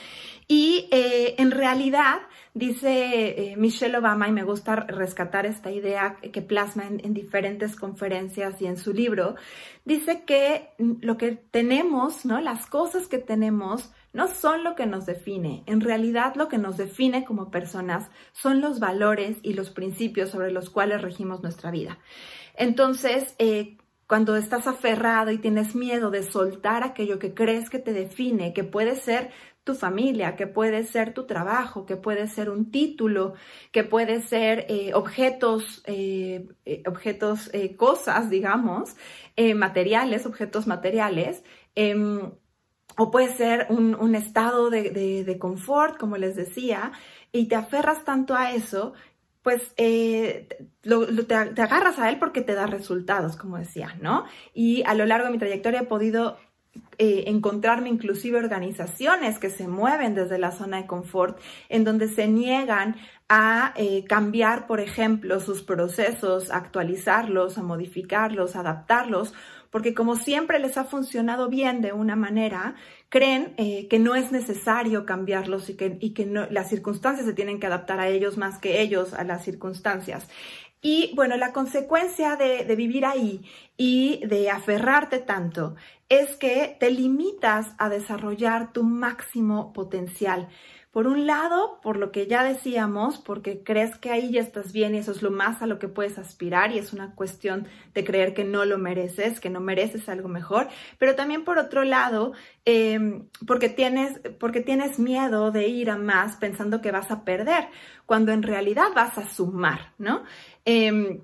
[0.46, 2.20] Y eh, en realidad,
[2.54, 7.74] dice eh, Michelle Obama, y me gusta rescatar esta idea que plasma en, en diferentes
[7.74, 9.34] conferencias y en su libro,
[9.84, 12.40] dice que lo que tenemos, ¿no?
[12.40, 15.62] Las cosas que tenemos, no son lo que nos define.
[15.66, 20.50] En realidad lo que nos define como personas son los valores y los principios sobre
[20.50, 21.98] los cuales regimos nuestra vida.
[22.54, 23.76] Entonces, eh,
[24.08, 28.64] cuando estás aferrado y tienes miedo de soltar aquello que crees que te define, que
[28.64, 29.32] puede ser
[29.64, 33.34] tu familia, que puede ser tu trabajo, que puede ser un título,
[33.70, 36.46] que puede ser eh, objetos, eh,
[36.86, 38.96] objetos, cosas, digamos,
[39.36, 42.30] materiales, objetos materiales, em,
[42.96, 46.92] o puede ser un, estado de, confort, como les decía,
[47.32, 48.94] y te aferras tanto a eso,
[49.42, 50.48] pues te,
[50.82, 54.24] te, agarras a él porque te da resultados, como decía, ¿no?
[54.54, 56.36] Y a lo largo de mi trayectoria he podido
[56.98, 62.26] eh, encontrarme inclusive organizaciones que se mueven desde la zona de confort, en donde se
[62.26, 62.96] niegan
[63.28, 69.34] a eh, cambiar, por ejemplo, sus procesos, actualizarlos, a modificarlos, adaptarlos,
[69.76, 72.76] porque como siempre les ha funcionado bien de una manera,
[73.10, 77.60] creen eh, que no es necesario cambiarlos y que, y que las circunstancias se tienen
[77.60, 80.28] que adaptar a ellos más que ellos a las circunstancias.
[80.80, 83.42] Y bueno, la consecuencia de, vivir ahí
[83.76, 85.76] y de aferrarte tanto
[86.08, 90.48] es que te limitas a desarrollar tu máximo potencial.
[90.96, 94.94] Por un lado, por lo que ya decíamos, porque crees que ahí ya estás bien
[94.94, 98.02] y eso es lo más a lo que puedes aspirar y es una cuestión de
[98.02, 102.32] creer que no lo mereces, que no mereces algo mejor, pero también por otro lado,
[102.64, 107.68] em, porque, tienes, porque tienes miedo de ir a más pensando que vas a perder,
[108.06, 110.24] cuando en realidad vas a sumar, ¿no?
[110.64, 111.20] Em,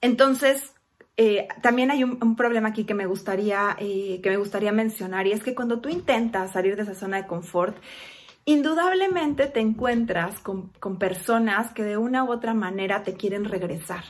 [0.00, 0.72] entonces,
[1.16, 5.32] eh, también hay un, problema aquí que me, gustaría, eh, que me gustaría mencionar y
[5.32, 7.76] es que cuando tú intentas salir de esa zona de confort,
[8.46, 14.04] indudablemente te encuentras con, personas que de una u otra manera te quieren regresar.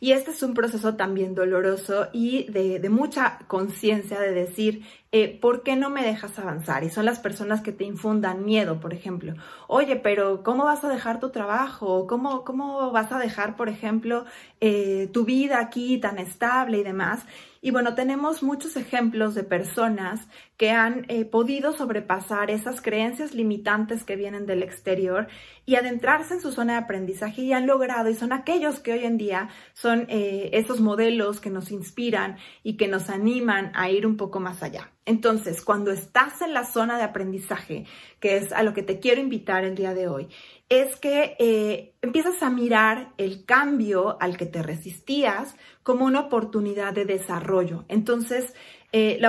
[0.00, 5.62] Y este es un proceso también doloroso y de, mucha conciencia de decir, eh, ¿por
[5.62, 6.84] qué no me dejas avanzar?
[6.84, 9.34] Y son las personas que te infundan miedo, por ejemplo.
[9.68, 12.06] Oye, pero ¿cómo vas a dejar tu trabajo?
[12.06, 14.24] ¿Cómo, cómo vas a dejar, por ejemplo,
[14.60, 17.24] eh, tu vida aquí tan estable y demás?
[17.64, 20.20] Y bueno, tenemos muchos ejemplos de personas
[20.58, 25.28] que han eh, podido sobrepasar esas creencias limitantes que vienen del exterior
[25.64, 29.06] y adentrarse en su zona de aprendizaje y han logrado, y son aquellos que hoy
[29.06, 34.06] en día son eh, esos modelos que nos inspiran y que nos animan a ir
[34.06, 34.90] un poco más allá.
[35.06, 37.84] Entonces, cuando estás en la zona de aprendizaje,
[38.20, 40.28] que es a lo que te quiero invitar el día de hoy,
[40.70, 46.92] es que eh, empiezas a mirar el cambio al que te resistías como una oportunidad
[46.92, 47.84] de desarrollo.
[47.88, 48.52] Entonces,
[48.90, 49.20] eh,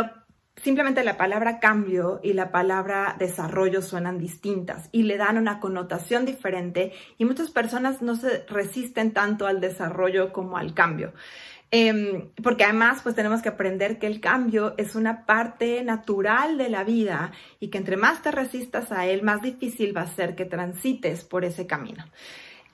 [0.55, 6.25] simplemente la palabra cambio y la palabra desarrollo suenan distintas y le dan una connotación
[6.25, 11.13] diferente y muchas personas no se resisten tanto al desarrollo como al cambio.
[11.71, 16.69] Em, porque además pues tenemos que aprender que el cambio es una parte natural de
[16.69, 20.35] la vida y que entre más te resistas a él, más difícil va a ser
[20.35, 22.05] que transites por ese camino.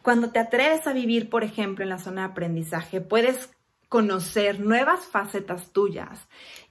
[0.03, 3.49] Cuando te atreves a vivir, por ejemplo, en la zona de aprendizaje, puedes
[3.91, 6.17] conocer nuevas facetas tuyas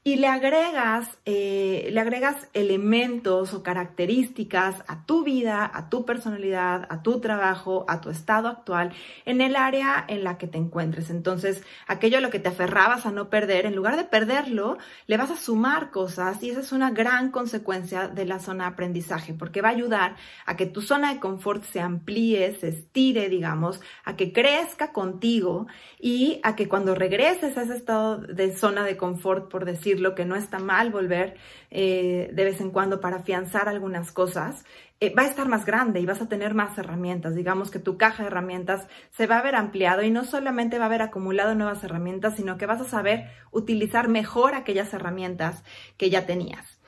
[0.02, 6.86] y le agregas, eh, le agregas elementos o características a tu vida, a tu personalidad,
[6.88, 8.94] a tu trabajo, a tu estado actual,
[9.26, 11.10] en el área en la que te encuentres.
[11.10, 15.18] Entonces, aquello a lo que te aferrabas a no perder, en lugar de perderlo, le
[15.18, 19.34] vas a sumar cosas y esa es una gran consecuencia de la zona de aprendizaje,
[19.34, 23.82] porque va a ayudar a que tu zona de confort se amplíe, se estire, digamos,
[24.06, 25.66] a que crezca contigo
[25.98, 30.14] y a que cuando regreses a ese estado de zona de confort, por decir, lo
[30.14, 31.36] que no está mal volver
[31.70, 34.64] eh, de vez en cuando para afianzar algunas cosas,
[35.00, 37.34] eh, va a estar más grande y vas a tener más herramientas.
[37.34, 40.84] Digamos que tu caja de herramientas se va a ver ampliado y no solamente va
[40.84, 45.64] a haber acumulado nuevas herramientas, sino que vas a saber utilizar mejor aquellas herramientas
[45.96, 46.78] que ya tenías.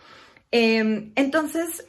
[0.51, 1.87] Em, entonces,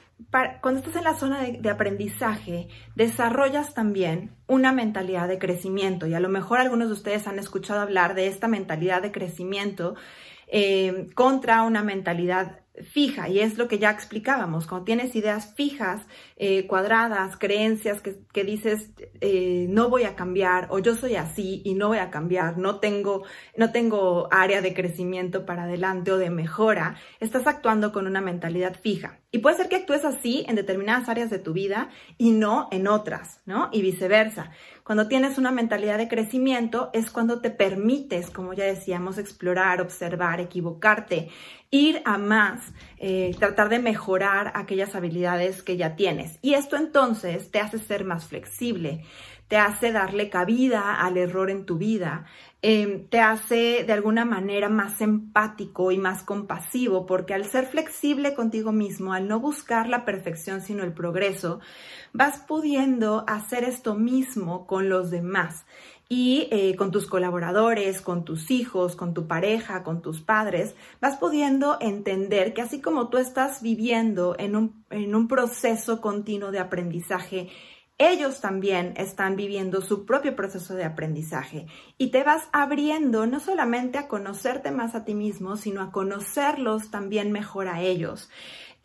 [0.62, 6.20] cuando estás en la zona de, aprendizaje, desarrollas también una mentalidad de crecimiento y a
[6.20, 9.96] lo mejor algunos de ustedes han escuchado hablar de esta mentalidad de crecimiento
[10.56, 16.02] eh, contra una mentalidad fija y es lo que ya explicábamos, cuando tienes ideas fijas,
[16.38, 21.76] eh, cuadradas, creencias que, dices eh, no voy a cambiar o yo soy así y
[21.76, 23.24] no voy a cambiar, no tengo,
[23.58, 28.76] no tengo área de crecimiento para adelante o de mejora, estás actuando con una mentalidad
[28.80, 29.20] fija.
[29.32, 31.90] Y puede ser que actúes así en determinadas áreas de tu vida
[32.20, 33.70] y no en otras, ¿no?
[33.72, 34.52] Y viceversa.
[34.84, 40.42] Cuando tienes una mentalidad de crecimiento es cuando te permites, como ya decíamos, explorar, observar,
[40.42, 41.30] equivocarte,
[41.72, 46.38] ir a más, eh, tratar de mejorar aquellas habilidades que ya tienes.
[46.42, 49.06] Y esto entonces te hace ser más flexible,
[49.48, 52.26] te hace darle cabida al error en tu vida,
[52.64, 58.34] em, te hace de alguna manera más empático y más compasivo, porque al ser flexible
[58.34, 61.60] contigo mismo, al no buscar la perfección sino el progreso,
[62.14, 65.66] vas pudiendo hacer esto mismo con los demás.
[66.10, 71.18] y eh, con tus colaboradores, con tus hijos, con tu pareja, con tus padres, vas
[71.18, 76.60] pudiendo entender que así como tú estás viviendo en un, en un proceso continuo de
[76.60, 77.50] aprendizaje,
[78.12, 81.68] ellos también están viviendo su propio proceso de aprendizaje.
[81.98, 86.92] Y te vas abriendo no solamente a conocerte más a ti mismo, sino a conocerlos
[86.92, 88.30] también mejor a ellos.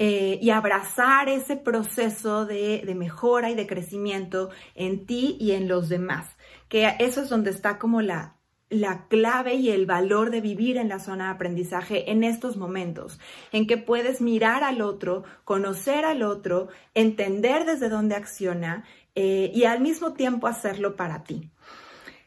[0.01, 5.89] Eh, y abrazar ese proceso de, mejora y de crecimiento en ti y en los
[5.89, 6.37] demás,
[6.69, 8.37] que eso es donde está como la,
[8.71, 13.19] la clave y el valor de vivir en la zona de aprendizaje en estos momentos,
[13.51, 18.85] en que puedes mirar al otro, conocer al otro, entender desde dónde acciona
[19.21, 21.51] eh, y al mismo tiempo hacerlo para ti.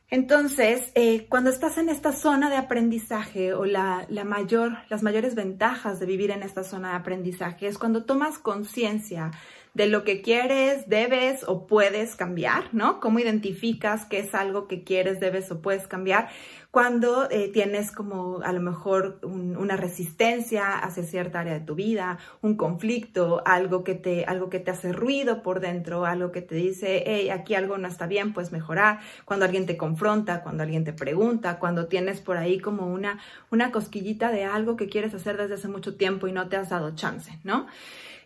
[0.09, 6.01] Entonces, eh, cuando estás en esta zona de aprendizaje o la, mayor, las mayores ventajas
[6.01, 9.31] de vivir en esta zona de aprendizaje es cuando tomas conciencia
[9.73, 12.99] de lo que quieres, debes o puedes cambiar, ¿no?
[12.99, 16.27] Cómo identificas qué es algo que quieres, debes o puedes cambiar
[16.71, 22.17] cuando eh, tienes como a lo mejor una resistencia hacia cierta área de tu vida,
[22.41, 26.55] un conflicto, algo que te, algo que te hace ruido por dentro, algo que te
[26.55, 30.85] dice, hey, aquí algo no está bien, pues mejorar, cuando alguien te confronta, cuando alguien
[30.85, 33.19] te pregunta, cuando tienes por ahí como una,
[33.51, 36.69] una cosquillita de algo que quieres hacer desde hace mucho tiempo y no te has
[36.69, 37.67] dado chance, ¿no?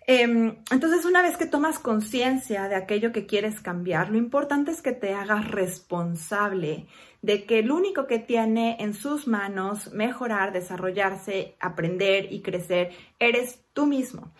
[0.07, 4.83] Em, entonces, una vez que tomas conciencia de aquello que quieres cambiar, lo importante es
[4.83, 6.85] que te hagas responsable
[7.25, 13.65] de que el único que tiene en sus manos mejorar, desarrollarse, aprender y crecer eres
[13.73, 14.31] tú mismo.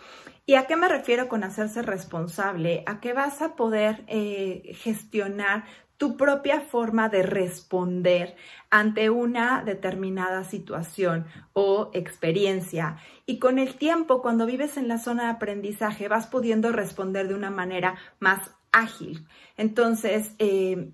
[0.46, 2.84] ¿Y a qué me refiero con hacerse responsable?
[2.86, 5.64] A que vas a poder eh, gestionar
[5.98, 8.36] tu propia forma de responder
[8.70, 12.98] ante una determinada situación o experiencia.
[13.26, 17.34] Y con el tiempo, cuando vives en la zona de aprendizaje, vas pudiendo responder de
[17.34, 19.26] una manera más ágil.
[19.58, 20.92] Entonces, eh,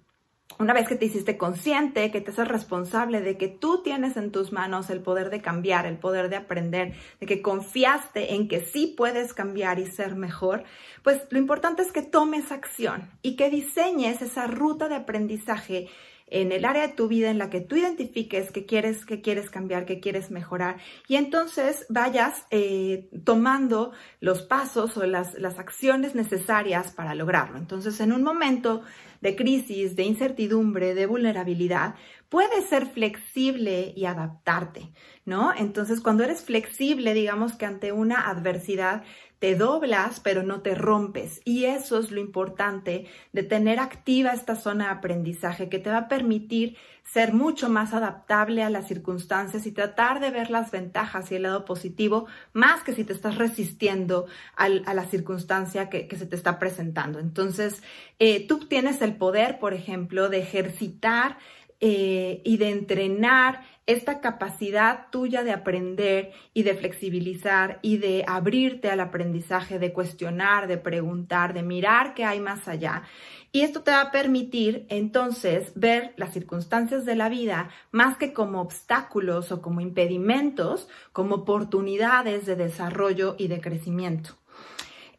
[0.59, 4.31] una vez que te hiciste consciente, que te haces responsable de que tú tienes en
[4.31, 8.65] tus manos el poder de cambiar, el poder de aprender, de que confiaste en que
[8.65, 10.63] sí puedes cambiar y ser mejor,
[11.03, 15.89] pues lo importante es que tomes acción y que diseñes esa ruta de aprendizaje
[16.31, 19.49] en el área de tu vida en la que tú identifiques que quieres, que quieres
[19.49, 23.91] cambiar, que quieres mejorar y entonces vayas eh, tomando
[24.21, 27.57] los pasos o las, las acciones necesarias para lograrlo.
[27.57, 28.81] Entonces, en un momento
[29.19, 31.95] de crisis, de incertidumbre, de vulnerabilidad,
[32.29, 34.91] puedes ser flexible y adaptarte,
[35.25, 35.53] ¿no?
[35.55, 39.03] Entonces, cuando eres flexible, digamos que ante una adversidad,
[39.41, 41.41] te doblas, pero no te rompes.
[41.45, 45.97] Y eso es lo importante de tener activa esta zona de aprendizaje que te va
[45.97, 51.31] a permitir ser mucho más adaptable a las circunstancias y tratar de ver las ventajas
[51.31, 56.27] y el lado positivo, más que si te estás resistiendo a la circunstancia que, se
[56.27, 57.17] te está presentando.
[57.17, 57.81] Entonces,
[58.19, 61.39] eh, tú tienes el poder, por ejemplo, de ejercitar
[61.79, 68.89] eh, y de entrenar esta capacidad tuya de aprender y de flexibilizar y de abrirte
[68.89, 73.03] al aprendizaje, de cuestionar, de preguntar, de mirar qué hay más allá.
[73.51, 78.33] Y esto te va a permitir entonces ver las circunstancias de la vida más que
[78.33, 84.40] como obstáculos o como impedimentos, como oportunidades de desarrollo y de crecimiento.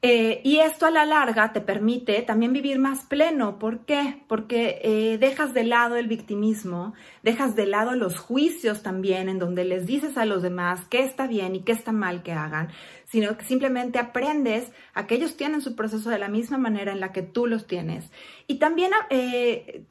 [0.04, 3.60] Eh, y esto a la larga te permite también vivir más pleno.
[3.60, 4.24] ¿Por qué?
[4.26, 9.64] Porque eh, dejas de lado el victimismo, dejas de lado los juicios también, en donde
[9.64, 12.70] les dices a los demás qué está bien y qué está mal que hagan,
[13.04, 16.98] sino que simplemente aprendes a que ellos tienen su proceso de la misma manera en
[16.98, 18.10] la que tú los tienes.
[18.48, 19.86] Y también eh,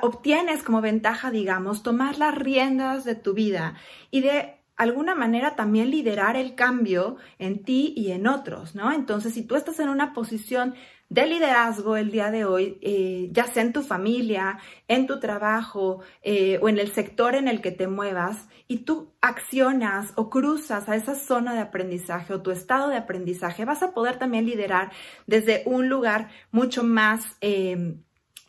[0.00, 3.74] obtienes como ventaja, digamos, tomar las riendas de tu vida
[4.10, 8.92] y de alguna manera también liderar el cambio en ti y en otros, ¿no?
[8.92, 10.74] Entonces, si tú estás en una posición
[11.08, 14.58] de liderazgo el día de hoy, eh, ya sea en tu familia,
[14.88, 19.12] en tu trabajo eh, o en el sector en el que te muevas, y tú
[19.20, 23.92] accionas o cruzas a esa zona de aprendizaje o tu estado de aprendizaje, vas a
[23.92, 24.90] poder también liderar
[25.26, 27.36] desde un lugar mucho más...
[27.40, 27.96] Eh,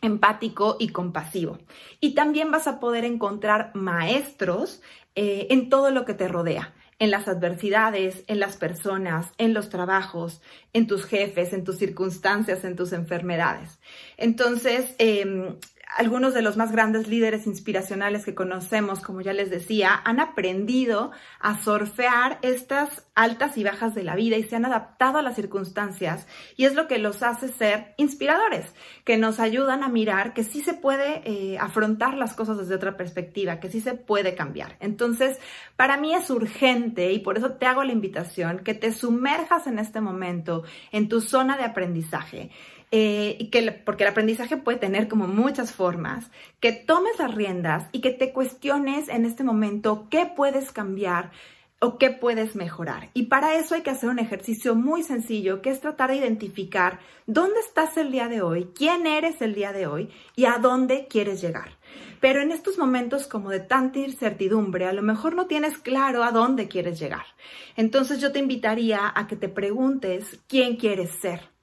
[0.04, 1.58] empático y compasivo.
[1.98, 4.82] Y también vas a poder encontrar maestros
[5.14, 9.68] eh, en todo lo que te rodea, en las adversidades, en las personas, en los
[9.68, 10.40] trabajos,
[10.72, 13.78] en tus jefes, en tus circunstancias, en tus enfermedades.
[14.16, 15.56] Entonces, em,
[15.96, 21.12] algunos de los más grandes líderes inspiracionales que conocemos, como ya les decía, han aprendido
[21.40, 25.36] a surfear estas altas y bajas de la vida y se han adaptado a las
[25.36, 26.26] circunstancias
[26.56, 30.62] y es lo que los hace ser inspiradores, que nos ayudan a mirar que sí
[30.62, 34.76] se puede eh, afrontar las cosas desde otra perspectiva, que sí se puede cambiar.
[34.80, 35.38] Entonces,
[35.76, 39.78] para mí es urgente y por eso te hago la invitación que te sumerjas en
[39.78, 42.50] este momento en tu zona de aprendizaje
[42.96, 46.30] eh, y que, porque el aprendizaje puede tener como muchas formas,
[46.60, 51.32] que tomes las riendas y que te cuestiones en este momento qué puedes cambiar,
[51.80, 53.10] o qué puedes mejorar.
[53.12, 57.00] Y para eso hay que hacer un ejercicio muy sencillo, que es tratar de identificar
[57.26, 61.08] dónde estás el día de hoy, quién eres el día de hoy y a dónde
[61.10, 61.76] quieres llegar.
[62.20, 66.30] Pero en estos momentos como de tanta incertidumbre, a lo mejor no tienes claro a
[66.30, 67.26] dónde quieres llegar.
[67.74, 71.53] Entonces yo te invitaría a que te preguntes quién quieres ser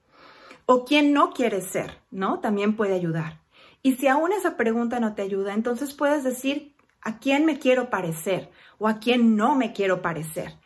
[0.66, 2.40] o quién no quieres ser, ¿no?
[2.40, 3.42] También puede ayudar.
[3.84, 7.90] Y si aún esa pregunta no te ayuda, entonces puedes decir a quién me quiero
[7.90, 10.58] parecer o a quién no me quiero parecer.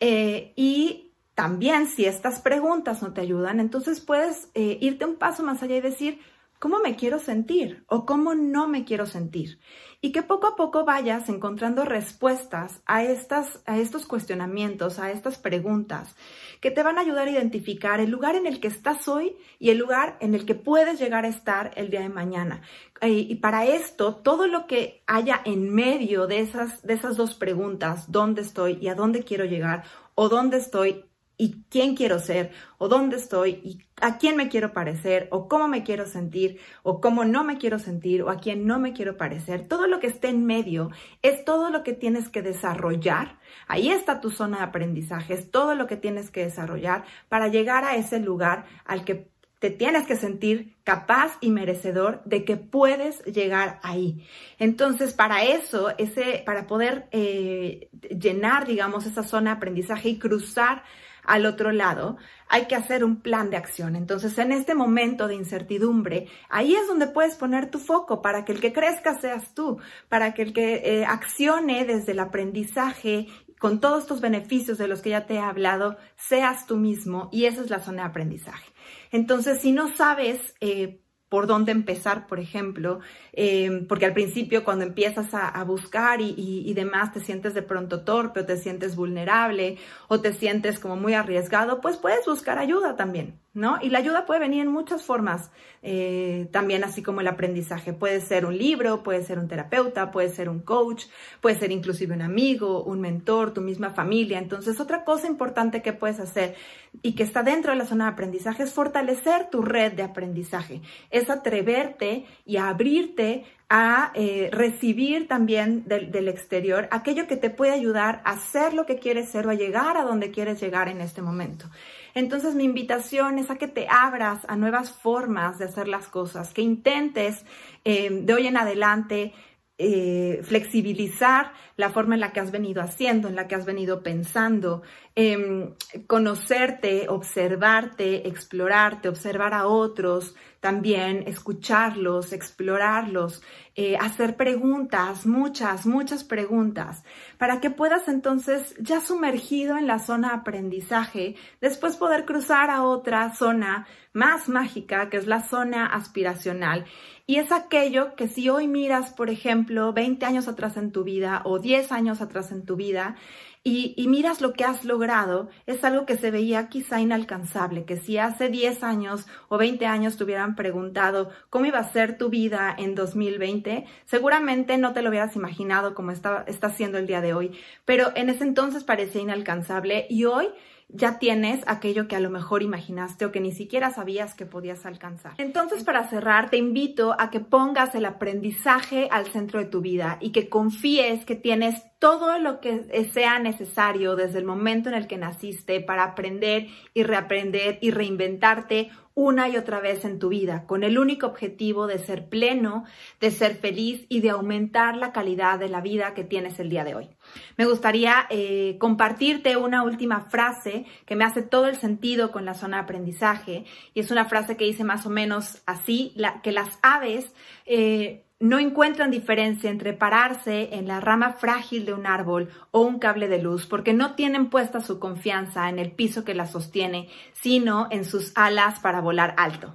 [0.00, 5.42] Eh, y también si estas preguntas no te ayudan, entonces puedes eh, irte un paso
[5.42, 6.20] más allá y decir,
[6.58, 9.58] cómo me quiero sentir o cómo no me quiero sentir.
[10.00, 15.38] Y que poco a poco vayas encontrando respuestas a, estas, a estos cuestionamientos, a estas
[15.38, 16.14] preguntas,
[16.60, 19.70] que te van a ayudar a identificar el lugar en el que estás hoy y
[19.70, 22.62] el lugar en el que puedes llegar a estar el día de mañana.
[23.02, 28.10] Y para esto, todo lo que haya en medio de esas, de esas dos preguntas,
[28.10, 29.82] ¿dónde estoy y a dónde quiero llegar?
[30.20, 31.04] o dónde estoy
[31.40, 35.68] y quién quiero ser, o dónde estoy, y a quién me quiero parecer, o cómo
[35.68, 39.16] me quiero sentir, o cómo no me quiero sentir, o a quién no me quiero
[39.16, 39.66] parecer.
[39.68, 40.90] Todo lo que esté en medio
[41.22, 43.38] es todo lo que tienes que desarrollar.
[43.68, 47.84] Ahí está tu zona de aprendizaje, es todo lo que tienes que desarrollar para llegar
[47.84, 49.30] a ese lugar al que
[49.60, 54.24] te tienes que sentir capaz y merecedor de que puedes llegar ahí.
[54.58, 60.84] Entonces, para eso, ese, para poder eh, llenar, digamos, esa zona de aprendizaje y cruzar
[61.28, 62.16] al otro lado,
[62.48, 63.96] hay que hacer un plan de acción.
[63.96, 68.52] Entonces, en este momento de incertidumbre, ahí es donde puedes poner tu foco para que
[68.52, 73.26] el que crezca seas tú, para que el que eh, accione desde el aprendizaje
[73.58, 77.44] con todos estos beneficios de los que ya te he hablado, seas tú mismo y
[77.44, 78.72] esa es la zona de aprendizaje.
[79.10, 83.00] Entonces, si no sabes eh, por dónde empezar, por ejemplo,
[83.32, 88.40] eh, porque al principio cuando empiezas a, buscar y, demás te sientes de pronto torpe
[88.40, 93.38] o te sientes vulnerable o te sientes como muy arriesgado, pues puedes buscar ayuda también.
[93.54, 93.78] ¿No?
[93.82, 95.50] Y la ayuda puede venir en muchas formas,
[95.82, 97.92] eh, también así como el aprendizaje.
[97.92, 101.06] Puede ser un libro, puede ser un terapeuta, puede ser un coach,
[101.40, 104.38] puede ser inclusive un amigo, un mentor, tu misma familia.
[104.38, 106.54] Entonces, otra cosa importante que puedes hacer
[107.02, 110.82] y que está dentro de la zona de aprendizaje es fortalecer tu red de aprendizaje,
[111.10, 118.22] es atreverte y abrirte a eh, recibir también del, exterior aquello que te puede ayudar
[118.24, 121.20] a ser lo que quieres ser o a llegar a donde quieres llegar en este
[121.20, 121.66] momento.
[122.14, 126.54] Entonces mi invitación es a que te abras a nuevas formas de hacer las cosas,
[126.54, 127.44] que intentes
[127.84, 129.34] eh, de hoy en adelante
[129.80, 134.02] eh, flexibilizar la forma en la que has venido haciendo, en la que has venido
[134.02, 134.82] pensando,
[135.14, 135.74] em,
[136.08, 143.40] conocerte, observarte, explorarte, observar a otros, también escucharlos, explorarlos,
[143.76, 147.04] eh, hacer preguntas, muchas, muchas preguntas,
[147.38, 153.32] para que puedas entonces, ya sumergido en la zona aprendizaje, después poder cruzar a otra
[153.36, 156.86] zona más mágica, que es la zona aspiracional.
[157.30, 161.42] Y es aquello que si hoy miras, por ejemplo, 20 años atrás en tu vida
[161.44, 163.16] o 10 años atrás en tu vida,
[163.62, 168.16] y, miras lo que has logrado, es algo que se veía quizá inalcanzable, que si
[168.16, 172.74] hace 10 años o 20 años te hubieran preguntado cómo iba a ser tu vida
[172.78, 177.34] en 2020, seguramente no te lo hubieras imaginado como está, está siendo el día de
[177.34, 177.52] hoy,
[177.84, 180.48] pero en ese entonces parecía inalcanzable y hoy
[180.88, 184.86] ya tienes aquello que a lo mejor imaginaste o que ni siquiera sabías que podías
[184.86, 185.34] alcanzar.
[185.38, 190.16] Entonces, para cerrar, te invito a que pongas el aprendizaje al centro de tu vida
[190.20, 195.06] y que confíes que tienes todo lo que sea necesario desde el momento en el
[195.06, 200.64] que naciste para aprender y reaprender y reinventarte una y otra vez en tu vida,
[200.64, 202.84] con el único objetivo de ser pleno,
[203.18, 206.84] de ser feliz y de aumentar la calidad de la vida que tienes el día
[206.84, 207.10] de hoy.
[207.56, 212.54] Me gustaría eh, compartirte una última frase que me hace todo el sentido con la
[212.54, 216.14] zona de aprendizaje y es una frase que dice más o menos así,
[216.44, 217.34] que las aves
[217.66, 222.98] eh, no encuentran diferencia entre pararse en la rama frágil de un árbol o un
[222.98, 227.08] cable de luz porque no tienen puesta su confianza en el piso que la sostiene,
[227.32, 229.74] sino en sus alas para volar alto.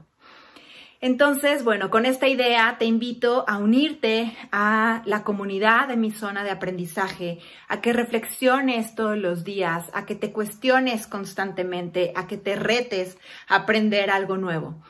[1.02, 6.46] Entonces, bueno, con esta idea te invito a unirte a la comunidad de mi zona
[6.46, 12.38] de aprendizaje, a que reflexiones todos los días, a que te cuestiones constantemente, a que
[12.38, 13.18] te retes
[13.50, 14.82] a aprender algo nuevo.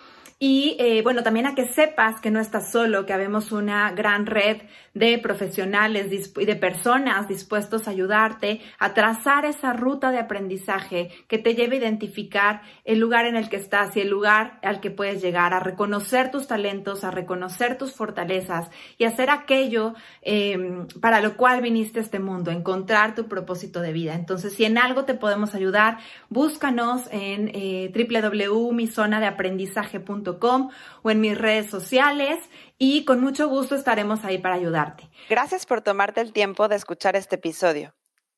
[0.46, 4.26] Y eh, bueno, también a que sepas que no estás solo, que habemos una gran
[4.26, 4.58] red
[4.94, 11.40] de profesionales y de personas dispuestos a ayudarte a trazar esa ruta de aprendizaje que
[11.40, 14.92] te lleve a identificar el lugar en el que estás y el lugar al que
[14.92, 21.22] puedes llegar, a reconocer tus talentos, a reconocer tus fortalezas y hacer aquello em, para
[21.22, 24.14] lo cual viniste a este mundo, encontrar tu propósito de vida.
[24.14, 25.98] Entonces, si en algo te podemos ayudar,
[26.30, 30.70] búscanos en eh, www.mizonadeaprendizaje.com
[31.02, 32.40] o en mis redes sociales
[32.78, 35.10] y con mucho gusto estaremos ahí para ayudarte.
[35.30, 37.96] Gracias por tomarte el tiempo de escuchar este episodio.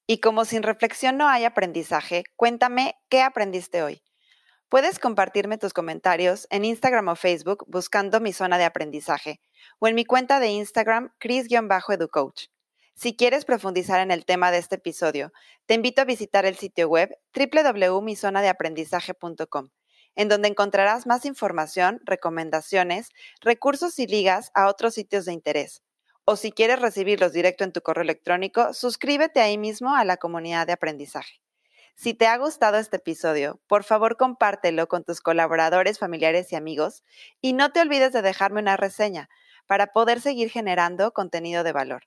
[0.07, 4.03] Y como sin reflexión no hay aprendizaje, cuéntame qué aprendiste hoy.
[4.69, 9.39] Puedes compartirme tus comentarios en Instagram o Facebook buscando mi zona de aprendizaje
[9.79, 12.49] o en mi cuenta de Instagram chris-educoach.
[12.93, 15.33] Si quieres profundizar en el tema de este episodio,
[15.65, 19.69] te invito a visitar el sitio web www.mizonadeaprendizaje.com
[20.15, 23.09] en donde encontrarás más información, recomendaciones,
[23.41, 25.81] recursos y ligas a otros sitios de interés.
[26.23, 30.65] O si quieres recibirlos directo en tu correo electrónico, suscríbete ahí mismo a la comunidad
[30.65, 31.39] de aprendizaje.
[31.95, 37.03] Si te ha gustado este episodio, por favor compártelo con tus colaboradores, familiares y amigos
[37.41, 39.29] y no te olvides de dejarme una reseña
[39.65, 42.03] para poder seguir generando contenido de valor.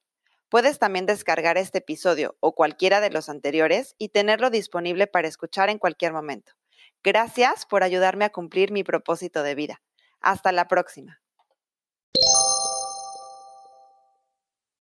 [0.51, 5.71] Puedes también descargar este episodio o cualquiera de los anteriores y tenerlo disponible para escuchar
[5.71, 6.53] en cualquier momento.
[7.05, 9.83] Gracias por ayudarme a cumplir mi propósito de vida.
[10.21, 11.21] Hasta la próxima.